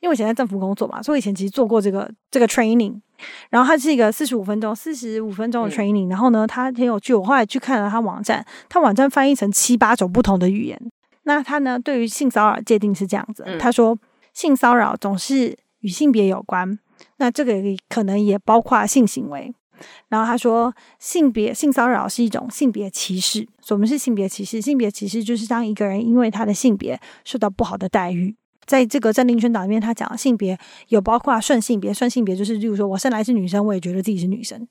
[0.00, 3.00] 因为我以前在政府工作嘛，所以我以前其实做过这个这个 training。
[3.50, 7.12] 然后它是一个四十五分钟、四十五分钟的 training，、嗯、然后呢，它挺有趣。
[7.12, 10.80] 我后来去看了它网站，它网站翻译成七八种不同的语言。
[11.24, 13.98] 那它呢，对于性骚扰界定是这样子，他、嗯、说
[14.32, 16.78] 性骚扰总是与性别有关，
[17.18, 17.54] 那这个
[17.88, 19.54] 可能也包括性行为。
[20.08, 23.46] 然后他说，性别性骚扰是一种性别歧视。
[23.62, 24.60] 什么是性别歧视？
[24.60, 28.34] 性别歧视就是当一个人因为他的性别受到不好的待遇。
[28.64, 34.66] 在这个政令宣导里面，他讲性别有包括顺性别，顺性别就是，例如说我生来是女生，我也觉得自己是女生。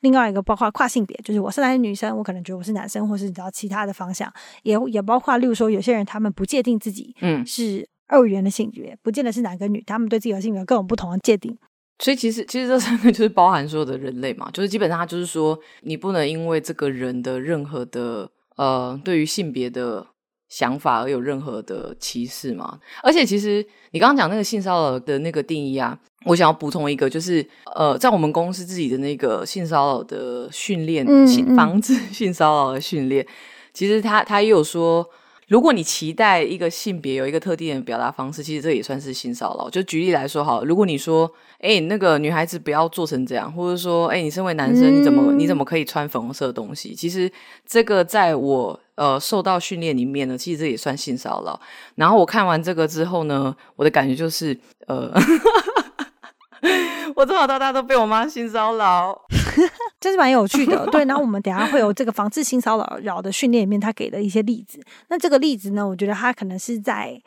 [0.00, 4.32] 另外一个包括跨性别，就是我生来是女生，我可能觉得我是男生，或是你知道其他的方向。
[4.62, 11.56] 也也包括，例如说有些人他们不界定自己嗯是二元的性别，不见得是男跟女，他们对自己的性别有各种不同的界定。
[12.00, 20.06] 所以其实其实这三个就是包含所有的人类嘛，就是基本上他就是说，你不能因为这个人的任何的呃对于性别的
[20.48, 22.78] 想法而有任何的歧视嘛。
[23.02, 33.26] 而且其实你刚刚讲那个性骚扰的那个定义啊，我想要补充一个，就是呃在我们公司自己的那个性骚扰的训练，嗯，防止 性骚扰的训练，
[33.74, 35.06] 其实他他也有说。
[35.50, 39.68] 如果你期待一个性别有一个特定的表达方式，其实这也算是性骚扰。
[39.68, 46.94] 就举例来说，好，如果你说，哎，那个女孩子不要做成这样，或者说，哎，你身为男生，你怎么你怎么可以穿粉红色的东西？
[46.94, 47.28] 其实
[47.66, 51.60] 这个在我呃受到训练里面呢，其实这也算性骚扰。
[51.96, 55.12] 然后我看完这个之后呢，我的感觉就是，呃。
[57.16, 59.18] 我从小到大都被我妈性骚扰，
[60.00, 60.86] 真是蛮有趣的。
[60.86, 64.80] 对，然后我们等下会有这个防治性骚扰扰的训练里面，他给的一些例子。
[65.08, 67.20] 那这个例子呢，我觉得他可能是在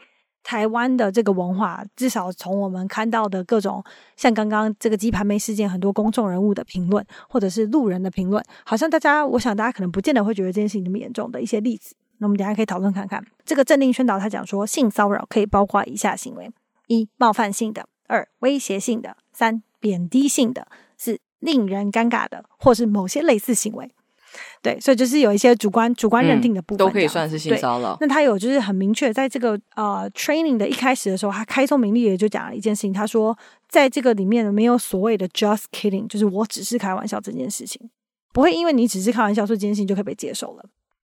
[0.43, 3.83] 台湾的这个文化，至少从我们看到的各种，
[4.17, 11.95] 像刚刚这个鸡排妹事件，很多公众人物的评论，或者是路人的评论，好像大家，我想大家可能不见得会觉得这件事情那么严重的一些例子。
[12.17, 13.23] 那我们等下可以讨论看看。
[13.45, 16.51] 这个政令宣导他讲说，性骚扰可以包括以下行为：
[16.87, 19.17] 一、冒犯性的；二、威胁性的。
[19.33, 20.65] 三、贬低性的，
[20.97, 23.91] 是令人尴尬的，或是某些类似行为。
[24.61, 27.97] 对，所以就是有一些主观主观认定的部分，都可以算是性骚扰。
[27.99, 37.89] 那他有就是很明确，在这个呃 training 的一开始的时候，他开宗明义也就讲了一件事情，他说在这个里面没有所谓的 just kidding，就是我只是开玩笑这件事情，
[38.31, 40.63] 不会因为你只是开玩笑，所以这件事情就可以被接受了。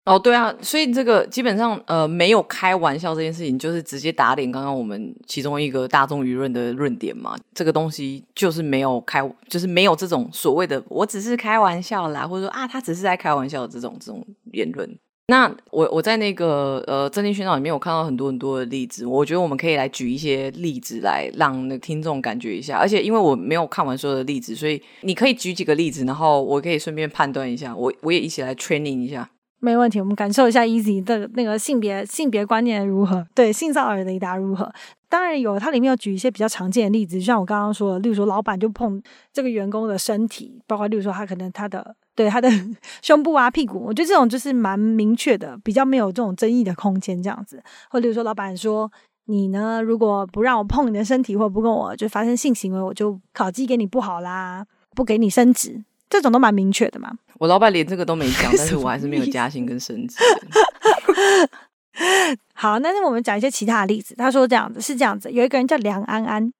[0.06, 7.36] 哦，对啊，所以这个基本上呃没有开玩笑这件事情，就是直接打脸刚刚我们其中一个大众舆论的论点嘛。
[7.52, 14.88] 这个东西就是没有开，就是没有这种所谓的我只是开玩笑啦，或者说啊他只是在开玩笑的这种这种言论。
[15.26, 22.78] 那我我在那个呃政令宣导里面，我看到很多很多的例子，我觉得我们可以来举一些例子来让那听众感觉一下。
[22.78, 29.28] 而且因为我没有看完所有的例子，所以你可以举几个例子，然后我可以顺便判断一下，我我也一起来 training 一下。
[29.58, 33.26] 没问题，我们感受一下 Easy 的那个性别性别观念如何？
[33.34, 34.70] 对性骚扰的雷达如何？
[35.08, 42.50] 当然有，它里面有举一些比较常见的例子，就像我刚刚说的，例如说老板就碰这个员工的身体，包括例如说他可能他的对他的
[43.02, 47.62] 胸部啊、屁股，我觉得这种就是蛮明确的，比较没有这种争议的空间这样子。
[47.90, 48.90] 或例如说老板说
[49.24, 55.82] 你呢，如果不让我碰你的身体，或不跟我就发生性行为，我就考绩给你不好啦，不给你升职。
[56.10, 57.12] 这种都蛮明确的嘛。
[57.38, 60.16] 我老板连这个都没讲， 但是我还是没有加薪跟升职。
[62.52, 64.14] 好，那我们讲一些其他的例子。
[64.14, 66.52] 他说这样子是这样子，有一个人叫梁安安，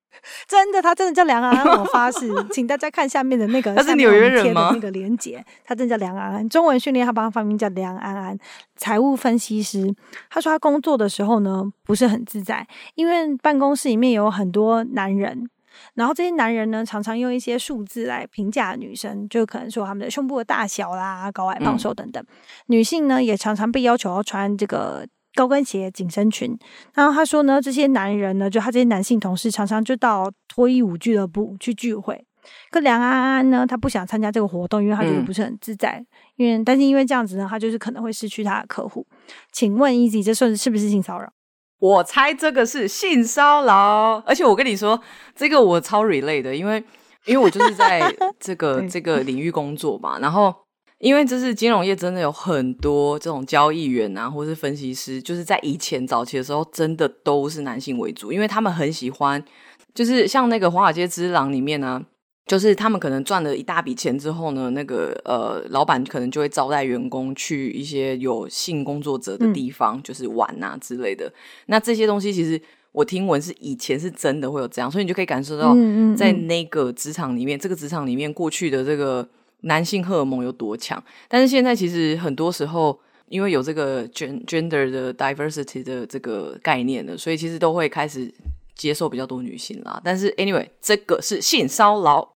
[0.49, 1.79] 真的，他真的叫梁安安。
[1.79, 4.71] 我发誓， 请大家看下面的那个，他是纽约人吗？
[4.73, 6.49] 那个连结，他真的叫梁安安。
[6.49, 8.39] 中文训练他帮他发明叫梁安安，
[8.77, 9.95] 财务分析师。
[10.31, 15.49] 他说他工作的时候呢，不是很自在，因为办公室里面有很多男人。
[15.95, 22.23] 然后这些男人呢，常常用一些数字来评价女生，就可能说他们的胸部的大小啦、高矮胖瘦等等。
[22.23, 22.29] 嗯、
[22.67, 26.59] 女性呢，也常常被要求要穿这个高跟鞋、紧身裙。
[26.95, 32.25] 然后他说呢，这些男人呢，就他这些男性同事，常常就到脱衣舞俱乐部去聚会。
[32.71, 39.05] 可梁安安呢，他不想参加这个活动，因为他觉得不是很自在，嗯、因为但是因为这样子呢，他就是可能会失去他的客户。
[39.51, 41.33] 请问 Easy，这算是不是性骚扰？
[41.79, 45.01] 我猜这个是性骚扰，而且我跟你说，
[45.35, 46.83] 这个我超 relate 的，因为
[47.27, 50.55] 因为我就是在 这个这个领域工作嘛，然后
[50.99, 59.45] 因为这是金融业，真的有很多这种交易员啊，或是分析师，就是在以前早期的时候，真的都是男性为主，因为他们很喜欢，
[59.95, 62.03] 就是像那个《华尔街之狼》里面呢。
[62.47, 71.33] 就是他们可能赚了一大笔钱之后呢，那个呃，老板可能就会招待员工去一些有性工作者的地方，嗯、就是玩啊之类的。
[71.67, 72.61] 那这些东西其实
[72.93, 75.75] 我听闻是以前是真的会有这样，所以你就可以感受到，
[76.17, 79.29] 在那个职场里面，嗯嗯嗯这个职场里面过去的这个
[79.63, 81.03] 男性荷尔蒙有多强。
[81.27, 82.97] 但是现在其实很多时候，
[83.29, 88.33] 因为有这个 gender 的 diversity 的这个概念了，所以其实都会开始
[88.77, 90.01] 接受比较多女性啦。
[90.05, 92.36] 但是 anyway，这个是性骚扰。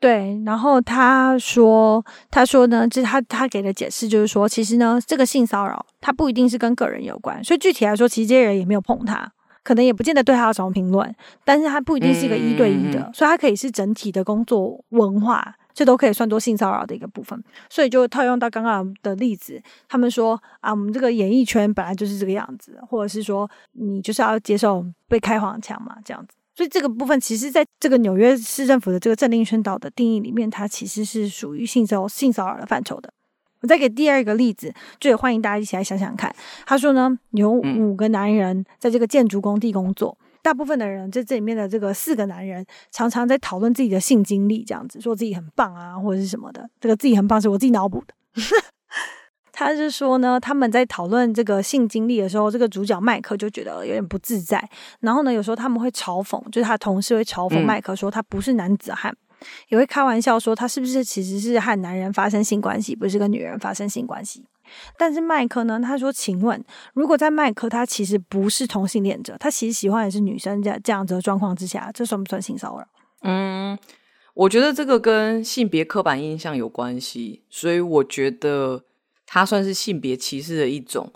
[0.00, 9.30] 对，然后他说，他说呢，就是他他给的解释就是说，其实呢，这个性骚扰他不一定是跟个人有关，所以具体来说，其实这些人也没有碰他，
[9.62, 17.38] 可能也不见得对他有什么评论，但是他不一定是一个一对一的，嗯、所以他可以是整体的工作文化，这都可以算作性骚扰的一个部分。
[17.68, 26.38] 所以就套用到刚刚的例子，他们说啊，我们这个演艺圈本来就是这个样子，或者是说你就是要接受被开黄腔嘛，这样子。
[26.54, 33.12] 所以这个部分，其实在这个纽约市政府的这个政令宣导的定义里面，它其实是属于性骚性骚扰的范畴的。
[33.62, 36.34] 我再给第二个例子，就也欢迎大家一起来想想看。
[36.66, 46.68] 他说呢，有五个男人在这个建筑工地工作，大部分的人在这里面的这个四个男人，常常在讨论自己的性经历，这样子说自己很棒啊，或者是什么的。
[46.80, 48.14] 这个自己很棒是我自己脑补的。
[49.60, 54.66] 他是说呢，他们在讨论这个性经历的时候，这个主角麦克就觉得有点不自在。
[55.00, 64.46] 然后呢，有时候他们会嘲讽，就是他同事会嘲讽麦克说他不是男子汉，嗯、也会开玩笑说他是不是其实是和男人发生性关系，不是跟女人发生性关系。
[64.96, 72.86] 但是麦克呢，他说：“请问，如果在麦克他其实不是同性恋者，他其实喜欢的是女生，这这样子的状况之下，这算不算性骚扰？”
[73.24, 73.78] 嗯，
[74.32, 78.84] 我觉得这个跟性别刻板印象有关系，所以我觉得。
[79.32, 81.10] 它算是性别歧视的一种。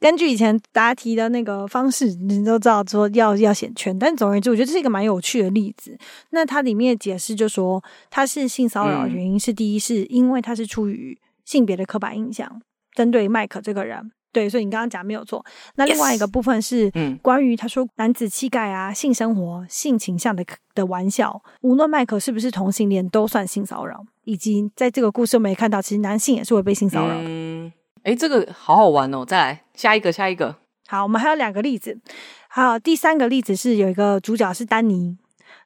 [0.00, 3.96] 根据以前答题的那个方式，你都知道说要要写圈。
[3.96, 5.96] 但总而言之，我觉得这是一个蛮有趣的例子。
[6.30, 12.60] 那它里面的解释就说，它是性骚扰的原因是第一，是因为它是出于性别的刻板印象，
[12.92, 14.10] 针对麦克这个人。
[14.34, 15.42] 对，所以你刚刚讲没有错。
[15.76, 20.44] 那另外一个部分是，嗯，关于他说男子气概啊、性生活、性倾向的
[20.74, 24.04] 的玩笑，无论麦克是不是同性恋，都算性骚扰。
[24.24, 27.24] 以及在这个故事我们也看到，其实男性也是会被性骚扰的。
[27.24, 29.24] 嗯，诶，这个好好玩哦！
[29.24, 30.56] 再来下一个，下一个。
[30.88, 32.00] 好，我们还有两个例子。
[32.48, 35.16] 好，第三个例子是有一个主角是丹尼。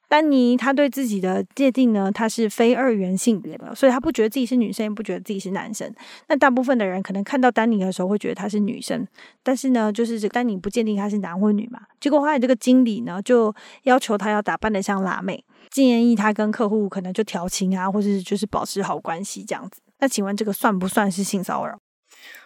[0.09, 5.93] 丹尼他对自己的界定呢，他是非二元性别的，所以他不觉得自己是女生，也不觉得自己是男生。
[6.29, 9.07] 那大部分的人可能看到丹尼的时候会觉得他是女生，
[9.43, 11.81] 但是呢，就是丹尼不鉴定他是男或女嘛。
[12.01, 19.81] 结果后来这个经理呢，就要求他要打扮得像辣妹，建议他跟客户可能就调情啊，或者是就是保持好关系这样子。
[20.01, 21.79] 那请问这个算不算是性骚扰？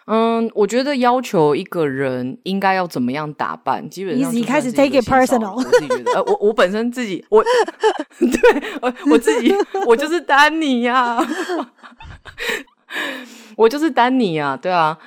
[0.05, 5.55] 嗯，我觉得要求一个人应该要怎么样打扮，基本上你开始 take it personal。
[5.55, 7.43] 我自己觉得，呃，我我本身自己，我
[8.19, 9.53] 对，我我自己，
[9.85, 11.17] 我就是丹尼呀，
[13.55, 14.97] 我就是丹尼呀，对啊，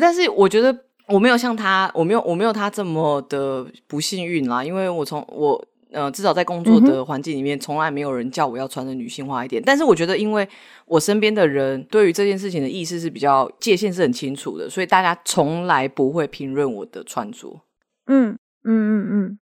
[0.00, 0.76] 但是我觉得
[1.08, 5.64] 我没有像他，我没有我没有他这么的不幸运啦，因为我从我。
[5.96, 9.62] 呃，至少在工作的环境里面，从来没有人叫我要穿的女性化一点。
[9.64, 10.46] 但是我觉得，因为
[10.84, 17.62] 我身边的人对于这件事情的意识是比较界限是很清楚的，所以大家从来不会评论我的穿着。
[18.08, 19.38] 嗯嗯嗯嗯。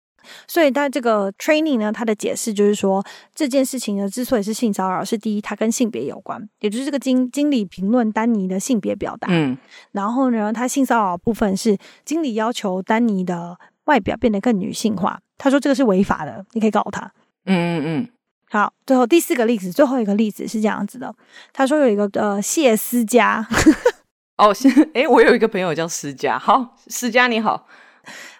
[0.47, 9.27] 所以在这个 training 呢，他的解释就是说，这件事情呢之所以是性骚扰，是第一，它跟性别有关，也就是这个经经理评论丹尼的性别表达。
[9.31, 9.57] 嗯。
[9.93, 13.57] 然后呢，他性骚扰部分是经理要求丹尼的。
[13.85, 17.01] 外表变得更女性化，他说这个是违法的，你可以告他。
[17.43, 18.09] 嗯嗯嗯。
[18.49, 21.13] 好，最后第四个例子，最后一个例子是这样子的，
[21.51, 23.45] 他说有一个呃谢思佳。
[24.37, 26.39] 哦，谢，诶，我有一个朋友叫思佳。
[26.39, 27.67] 好，思佳你好。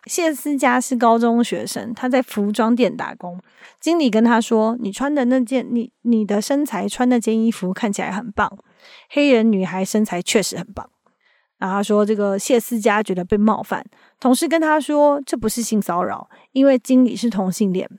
[0.06, 3.38] 谢思佳是高中学生，他在服装店打工。
[3.82, 8.58] 经理跟他说：“你穿的那件，你你的身材穿那件衣服看起来很棒，
[9.10, 10.90] 黑人女孩身材确实很棒。”
[11.64, 13.82] 然后他说：“这个谢思佳觉得被冒犯。”
[14.20, 17.90] 同事跟他说：“这不是性骚扰，因为经理是同性恋。”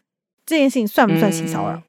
[0.45, 1.77] 这件事情算不算性骚扰？
[1.77, 1.83] 嗯，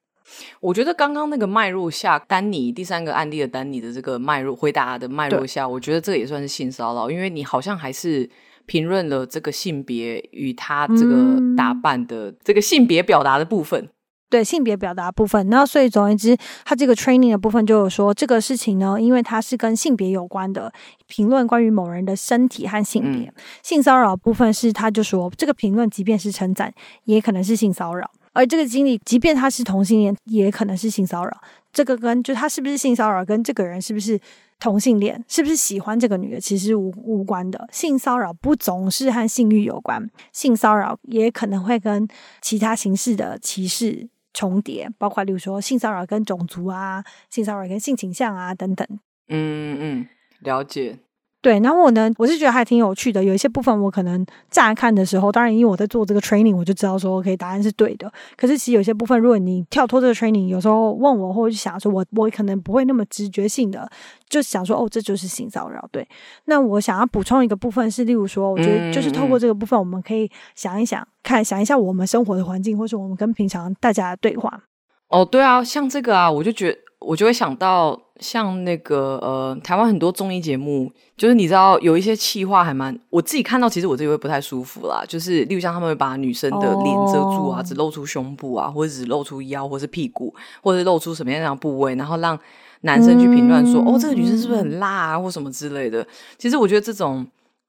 [0.62, 8.30] 我觉得刚刚那个脉络下，丹尼第三个案例的丹尼的这个脉络回答的脉络下，我觉得这也算是性骚扰，因为你好像还是
[8.66, 13.90] 评论了这个性别与他这个打扮的、嗯、这个性别表达的部分。
[14.36, 15.50] 对性别表达部分。
[15.50, 20.74] 那所以总而言之，他这个 training 的部分就有说这个事情呢，因为它是跟性别有关的
[21.08, 23.30] 评论，关于某人的身体和性别。
[23.30, 23.34] 嗯、
[23.64, 26.74] 性骚扰部分是他就说这个评论，即便是称赞，
[27.06, 28.12] 也可能是性骚扰。
[28.34, 31.32] 而这个经历，即便他是同性恋，也可能是性骚扰。
[31.72, 34.20] 这个跟就他是不是性骚扰，跟这个人是不是
[34.60, 37.66] 同性恋，是不是喜欢这个女的，其实无无关的。
[37.72, 42.06] 性骚扰不总是和性欲有关，性骚扰也可能会跟
[42.42, 48.86] 其他形式的歧视重叠，包括例如说性骚扰跟种族啊，性骚扰跟性倾向啊等等。
[49.30, 50.08] 嗯嗯，
[50.42, 51.00] 了解。
[51.46, 53.24] 对，然后我呢，我是觉得还挺有趣的。
[53.24, 58.12] 有一些部分我可能乍看的时候，当然因为我在做这个 training，我就知道说 OK 答案是对的。
[58.36, 63.88] 可是其实有些部分，如果你跳脱这个 training，有时候问我或者想说我，我我可能不会那么直觉性的
[64.28, 65.88] 就想说哦，这就是性骚扰。
[65.92, 66.08] 对，
[66.46, 74.64] 那我想要补充一个部分是，例如说，我觉得就是透过这个部分，我们可以想一想，看想一下我们生活的环境，或是我们跟平常大家的对话。
[75.10, 76.80] 哦，对啊，像这个啊，我就觉得。
[77.00, 85.04] 我就会想到，像那个呃，台湾很多综艺节目，就是你知道有一些气话还蛮，我自己看到其实我自己会不太舒服啦。
[85.08, 87.66] 就是例如像他们会把女生的脸遮住啊，oh.
[87.66, 90.34] 只露出胸部啊，或者只露出腰，或是屁股，
[90.64, 92.40] 或者露出什么样的部位，然后让
[92.82, 93.94] 男生去评论说，mm.
[93.96, 96.06] 哦，这个女生是不是很辣啊，或什么之类的。
[96.38, 97.28] 其实我觉得这种，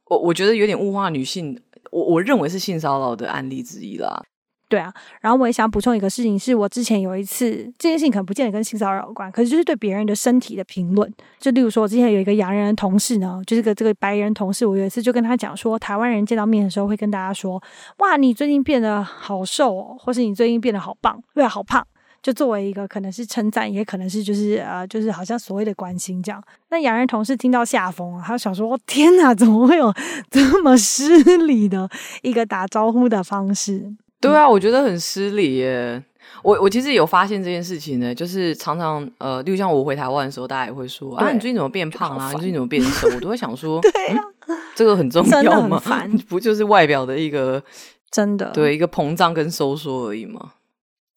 [0.08, 1.60] 我我觉得有点物化女性，
[1.90, 4.22] 我我认为是性骚扰的案例之一啦。
[4.68, 11.08] 对啊，然后我也想补充一个事情，是我之前有一次，这件事情可能不见得跟性骚扰有关，可是就是对别人的身体的评论，
[11.38, 17.62] 就例如说，我之前有一个洋人同事呢，就是个这个白人同事，我有一次就跟他讲说，台湾人见到面的时候会跟大家说，
[17.98, 21.86] 哇，你最近变得好瘦哦，或是你最近变得好棒，对啊，好胖，
[22.20, 26.42] 就作为一个可能是称赞，也可能是就是呃，就是好像所谓的关心这样。
[26.70, 29.94] 那洋人同事听到吓疯了，他想说，天哪，怎么会有
[30.28, 31.88] 这么失礼的
[32.22, 33.94] 一个打招呼的方式？
[34.20, 36.02] 对啊，我觉得很失礼耶。
[36.42, 42.30] 我我其实有发现这件事情呢，就是常常呃，例如像我回台湾的时候，大家也会说啊，你最近怎么变胖啊？
[42.32, 43.08] 你最近怎么变瘦？
[43.14, 45.80] 我都会想说， 对啊、嗯，这个很重要吗？
[46.28, 47.62] 不就是外表的一个
[48.10, 50.52] 真的对一个膨胀跟收缩而已吗？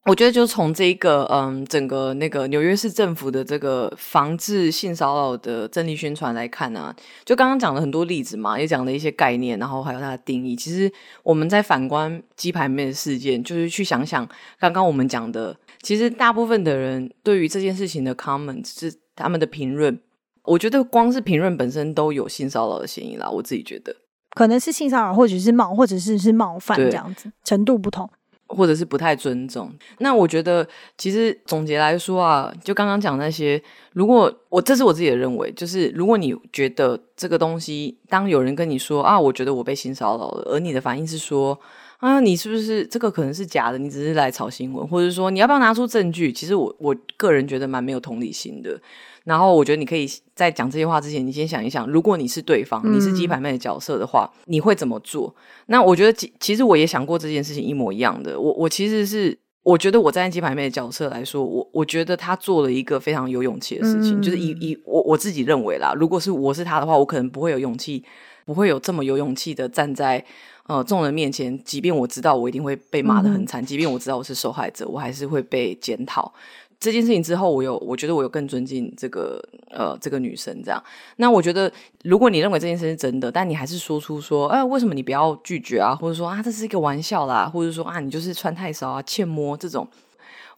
[0.05, 6.95] 我觉得就从这个嗯，整个那个纽约市政府的这个防治性骚扰的政令宣传来看啊，
[7.25, 10.55] 就刚刚讲了很多例子嘛，也讲了一些概念，然后还有它的定义。
[10.55, 10.91] 其实
[11.21, 14.27] 我们在反观鸡排妹的事件，就是去想想
[14.57, 19.99] 刚刚我们讲的，其实大部分的人对于这件事情的 comment 是他们的评论，
[20.43, 23.29] 我觉得光是评论本身都有性骚扰的嫌疑啦。
[23.29, 23.95] 我自己觉得
[24.33, 28.09] 可能是性骚扰，或者是冒，或者是是冒犯这样子，程度不同。
[28.49, 33.61] 或者是不太尊重，那我觉得其实总结来说啊，就刚刚讲那些，
[33.93, 41.57] 如果我这是我自己的认为，就是如果你觉得这个东西，当有人跟你说啊，我觉得我被性骚扰了，而你的反应是说
[41.99, 46.33] 啊，你是不是这个可能是假的，你只是来炒新闻，或者说你要不要拿出证据？
[46.33, 48.81] 其实我我个人觉得蛮没有同理心的。
[49.29, 55.33] 然后我觉得你可以在讲这些话之前，你先想一想，如果你是对方，你是鸡排妹的角色的话，嗯、你会怎么做？
[55.67, 58.39] 那我觉得其其实我也想过这件事情一模一样的。
[58.39, 68.03] 我我其实是我觉得我站在鸡排妹的角色来说，我我觉得他做了一个非常有勇气的事情，嗯、就是以以我我自己认为啦，如果是我是他的话，我可能不会有勇气，
[68.45, 70.25] 不会有这么有勇气的站在
[70.65, 76.33] 呃众人面前，即便我知道我一定会被骂得很惨，嗯、即便我知道我是受害者，我还是会被检讨。
[76.79, 80.81] 这件事情之后，我有，我觉得我有更尊敬这个呃这个女生这样。
[81.17, 81.71] 那我觉得，
[82.03, 85.93] 如果你认为这件事是真的，但你还是说出说，哎、为什么你不要拒绝啊？
[85.95, 89.85] 或者说啊，这是一个玩笑啦，或者说啊，你就是穿太少啊，欠摸这种。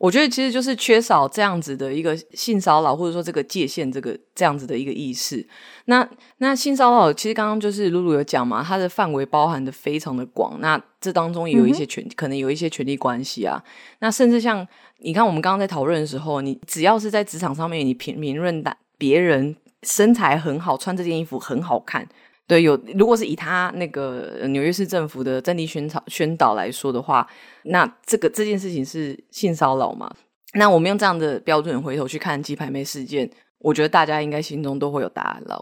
[0.01, 5.47] 我觉得其实就是缺少这样子的一个性骚扰，或者说这个界限，这个这样子的一个意识。
[5.85, 6.07] 那
[6.39, 10.59] 那性骚扰其实刚刚就是露露有讲嘛，它的范围包含的非常的广。
[10.59, 13.63] 那这当中也有一些权，嗯、可能有一些权力关系啊。
[13.99, 14.67] 那甚至像
[15.01, 22.07] 你看，我们刚刚在讨论的时候，你只要是在职场上面，你评评论的别人身材很好，穿这件衣服很好看。
[22.51, 27.25] 对，有如果是以他那个纽约市政府的阵地宣导宣导来说的话，
[27.63, 30.13] 那这个这件事情是性骚扰嘛？
[30.55, 35.61] 那我们用这样的标准回头去看鸡排妹事件，我觉得大家应该心中都会有答案了。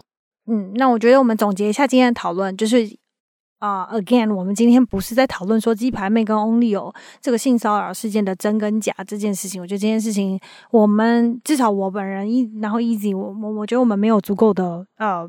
[0.50, 2.84] 嗯，那我觉得我们总结一下今天的讨论，就是
[3.60, 9.62] 啊、，again，我们今天不是在讨论说鸡排妹跟 Only 这个性骚扰事件的真跟假这件事情。
[9.62, 10.40] 我觉得这件事情，
[10.72, 15.24] 我们至少我本人一，然后 Easy，我我我觉得我们没有足够的呃。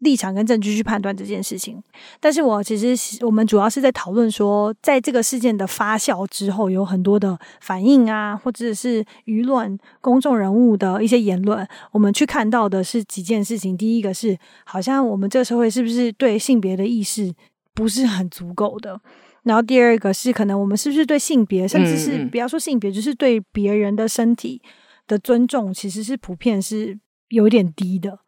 [0.00, 1.82] 立场跟证据去判断这件事情，
[2.18, 13.76] 但是我其实我们主要是在讨论说，在这个事件的发酵之后，有很多的反应啊，或者是舆论、公众人物的一些言论，我们去看到的是几件事情。
[13.76, 17.32] 第一个是，好像我们这个社会是不是对性别的意识
[17.74, 19.00] 不是很足够的？
[19.42, 24.62] 然后第二个是可能我们是不是对性别，甚至是不要说性别，就是对别人的身体
[25.06, 26.98] 的尊重，其实是普遍是
[27.28, 28.20] 有点低的。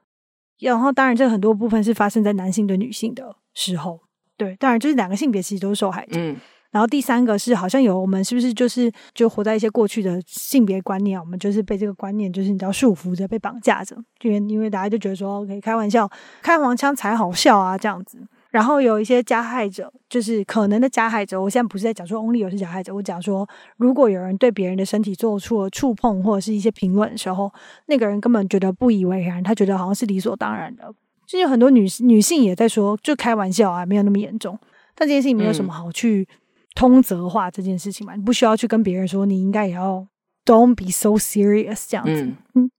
[0.70, 4.00] 然后当然这很多部分是发生在男性对女性的时候，
[4.36, 6.12] 对，当然就是两个性别其实都是受害者。
[6.14, 6.36] 嗯。
[6.70, 16.10] 然后第三个是好像有我们是不是就是就活在一些过去的性别观念，我们就是被这个观念就是你知道束缚着，被绑架着，因为因为大家就觉得说可以开玩笑，
[16.40, 18.26] 开黄腔才好笑啊这样子。
[18.52, 21.40] 然后有一些加害者，就是可能的加害者。
[21.40, 23.48] 我现在不是在讲说 Only 有是加害者，我讲说
[23.78, 27.50] 如果有人对别人的身体做出了触碰或者是一些评论的时候，
[27.86, 30.94] 那个人根本觉得不以为然，他觉得好像是理所当然的。
[31.26, 34.58] 就有很多女女性也在说，就开玩笑啊，没有那么严重。
[34.94, 36.28] 但这件事情没有什么好去
[36.74, 40.06] 通则化这件事情嘛，你不需要去跟别人说，你应该也要
[40.44, 42.12] Don't be so serious 这样子。
[42.12, 42.70] 嗯嗯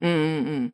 [0.00, 0.72] 嗯嗯。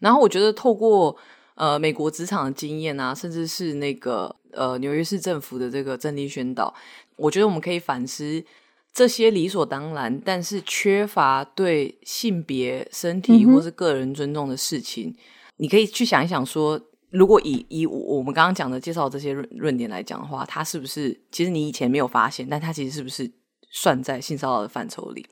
[0.00, 1.16] 然后我觉得透过。
[1.54, 6.74] 呃，美国职场的经验啊，甚至是那个呃纽约市政府的这个政令宣导，
[7.16, 8.42] 我觉得我们可以反思
[8.92, 15.16] 这些理所当然，但是缺乏对性别、身体或是个人尊重的事情，嗯、
[15.58, 23.30] 你可以去想一想说，说如果以以我们刚刚讲的介绍这些论论点来讲的话，它是不是其实你以前没有发现，但它其实是不是
[23.70, 25.24] 算在性骚扰的范畴里？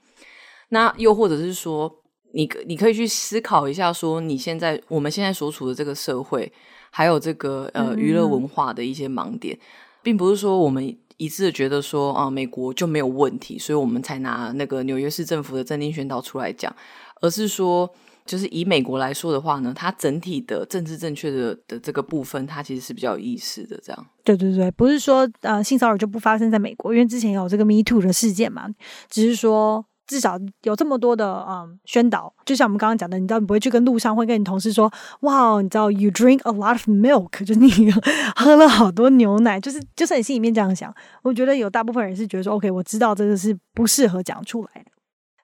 [0.69, 2.02] 那又或者是说，
[2.33, 6.51] 你你可以去思考一下，说你现在我们现在所处的这个社会，
[6.91, 9.59] 还有这个呃娱乐文化的一些盲点，
[10.03, 16.75] 并不是说我们一致的觉得说啊、呃、美国就没有问题，所以我们才拿那个纽约市政府的政令宣导出来讲，
[17.21, 17.89] 而是说
[18.25, 23.79] 就是以美国来说的话呢，它整体的政治正确的的这个部分，它其实是比较有意识的。
[23.83, 28.69] 这样，对对对，不是说呃性骚扰就不发生在美国，因为之前有这个 Me Too 的事件嘛，
[29.11, 29.85] 只是说。
[30.07, 37.91] 至少有这么多的嗯宣导，就像我们刚刚讲的，你知道你不会去跟路上会跟你同事说，哇，你知道 you drink a lot of milk，就你
[38.37, 40.95] 喝了好多牛奶，就是就是你心里面这样想。
[41.23, 44.91] 我觉得有大部分人是觉得说，OK，我知道这个是不适合讲出来的。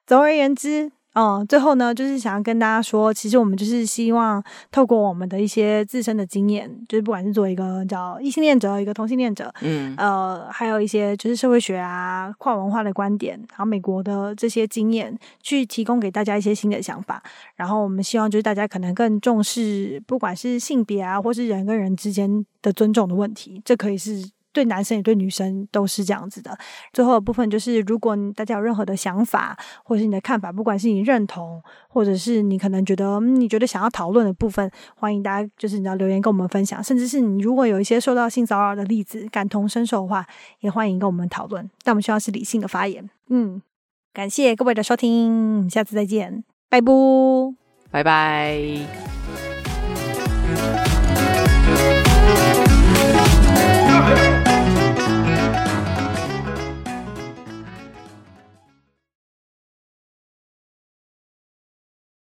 [0.05, 0.91] 总而言之。
[1.13, 4.41] 嗯，最后呢，就是想要跟大家说，其实我们就是希望
[4.71, 17.21] 透过我们的一些自身的经验，就是不管是作为一个叫异性恋者，一个同性恋者，嗯，呃，还有一些就是社会学啊、跨文化的观点，然后美国的这些经验，去提供给大家一些新的想法。
[17.55, 24.29] 然后我们希望就是大家可能更重视，不管是性别啊，或是人跟人之间的尊重的问题，这可以是。
[24.51, 26.57] 对男生也对女生都是这样子的。
[26.91, 40.25] 最后的部分就是，如果大家有任何的想法或者是你的看法，不管是你认同或者是你可能觉得你觉得想要讨论的部分，欢迎大家就是你要留言跟我们分享，甚至是你如果有一些受到性骚扰的例子，感同身受的话，
[40.59, 41.69] 也欢迎跟我们讨论。
[41.83, 43.09] 但我们需要是理性的发言。
[43.29, 43.61] 嗯，
[44.13, 46.91] 感谢各位的收听，下次再见，拜拜，
[47.91, 48.49] 拜拜。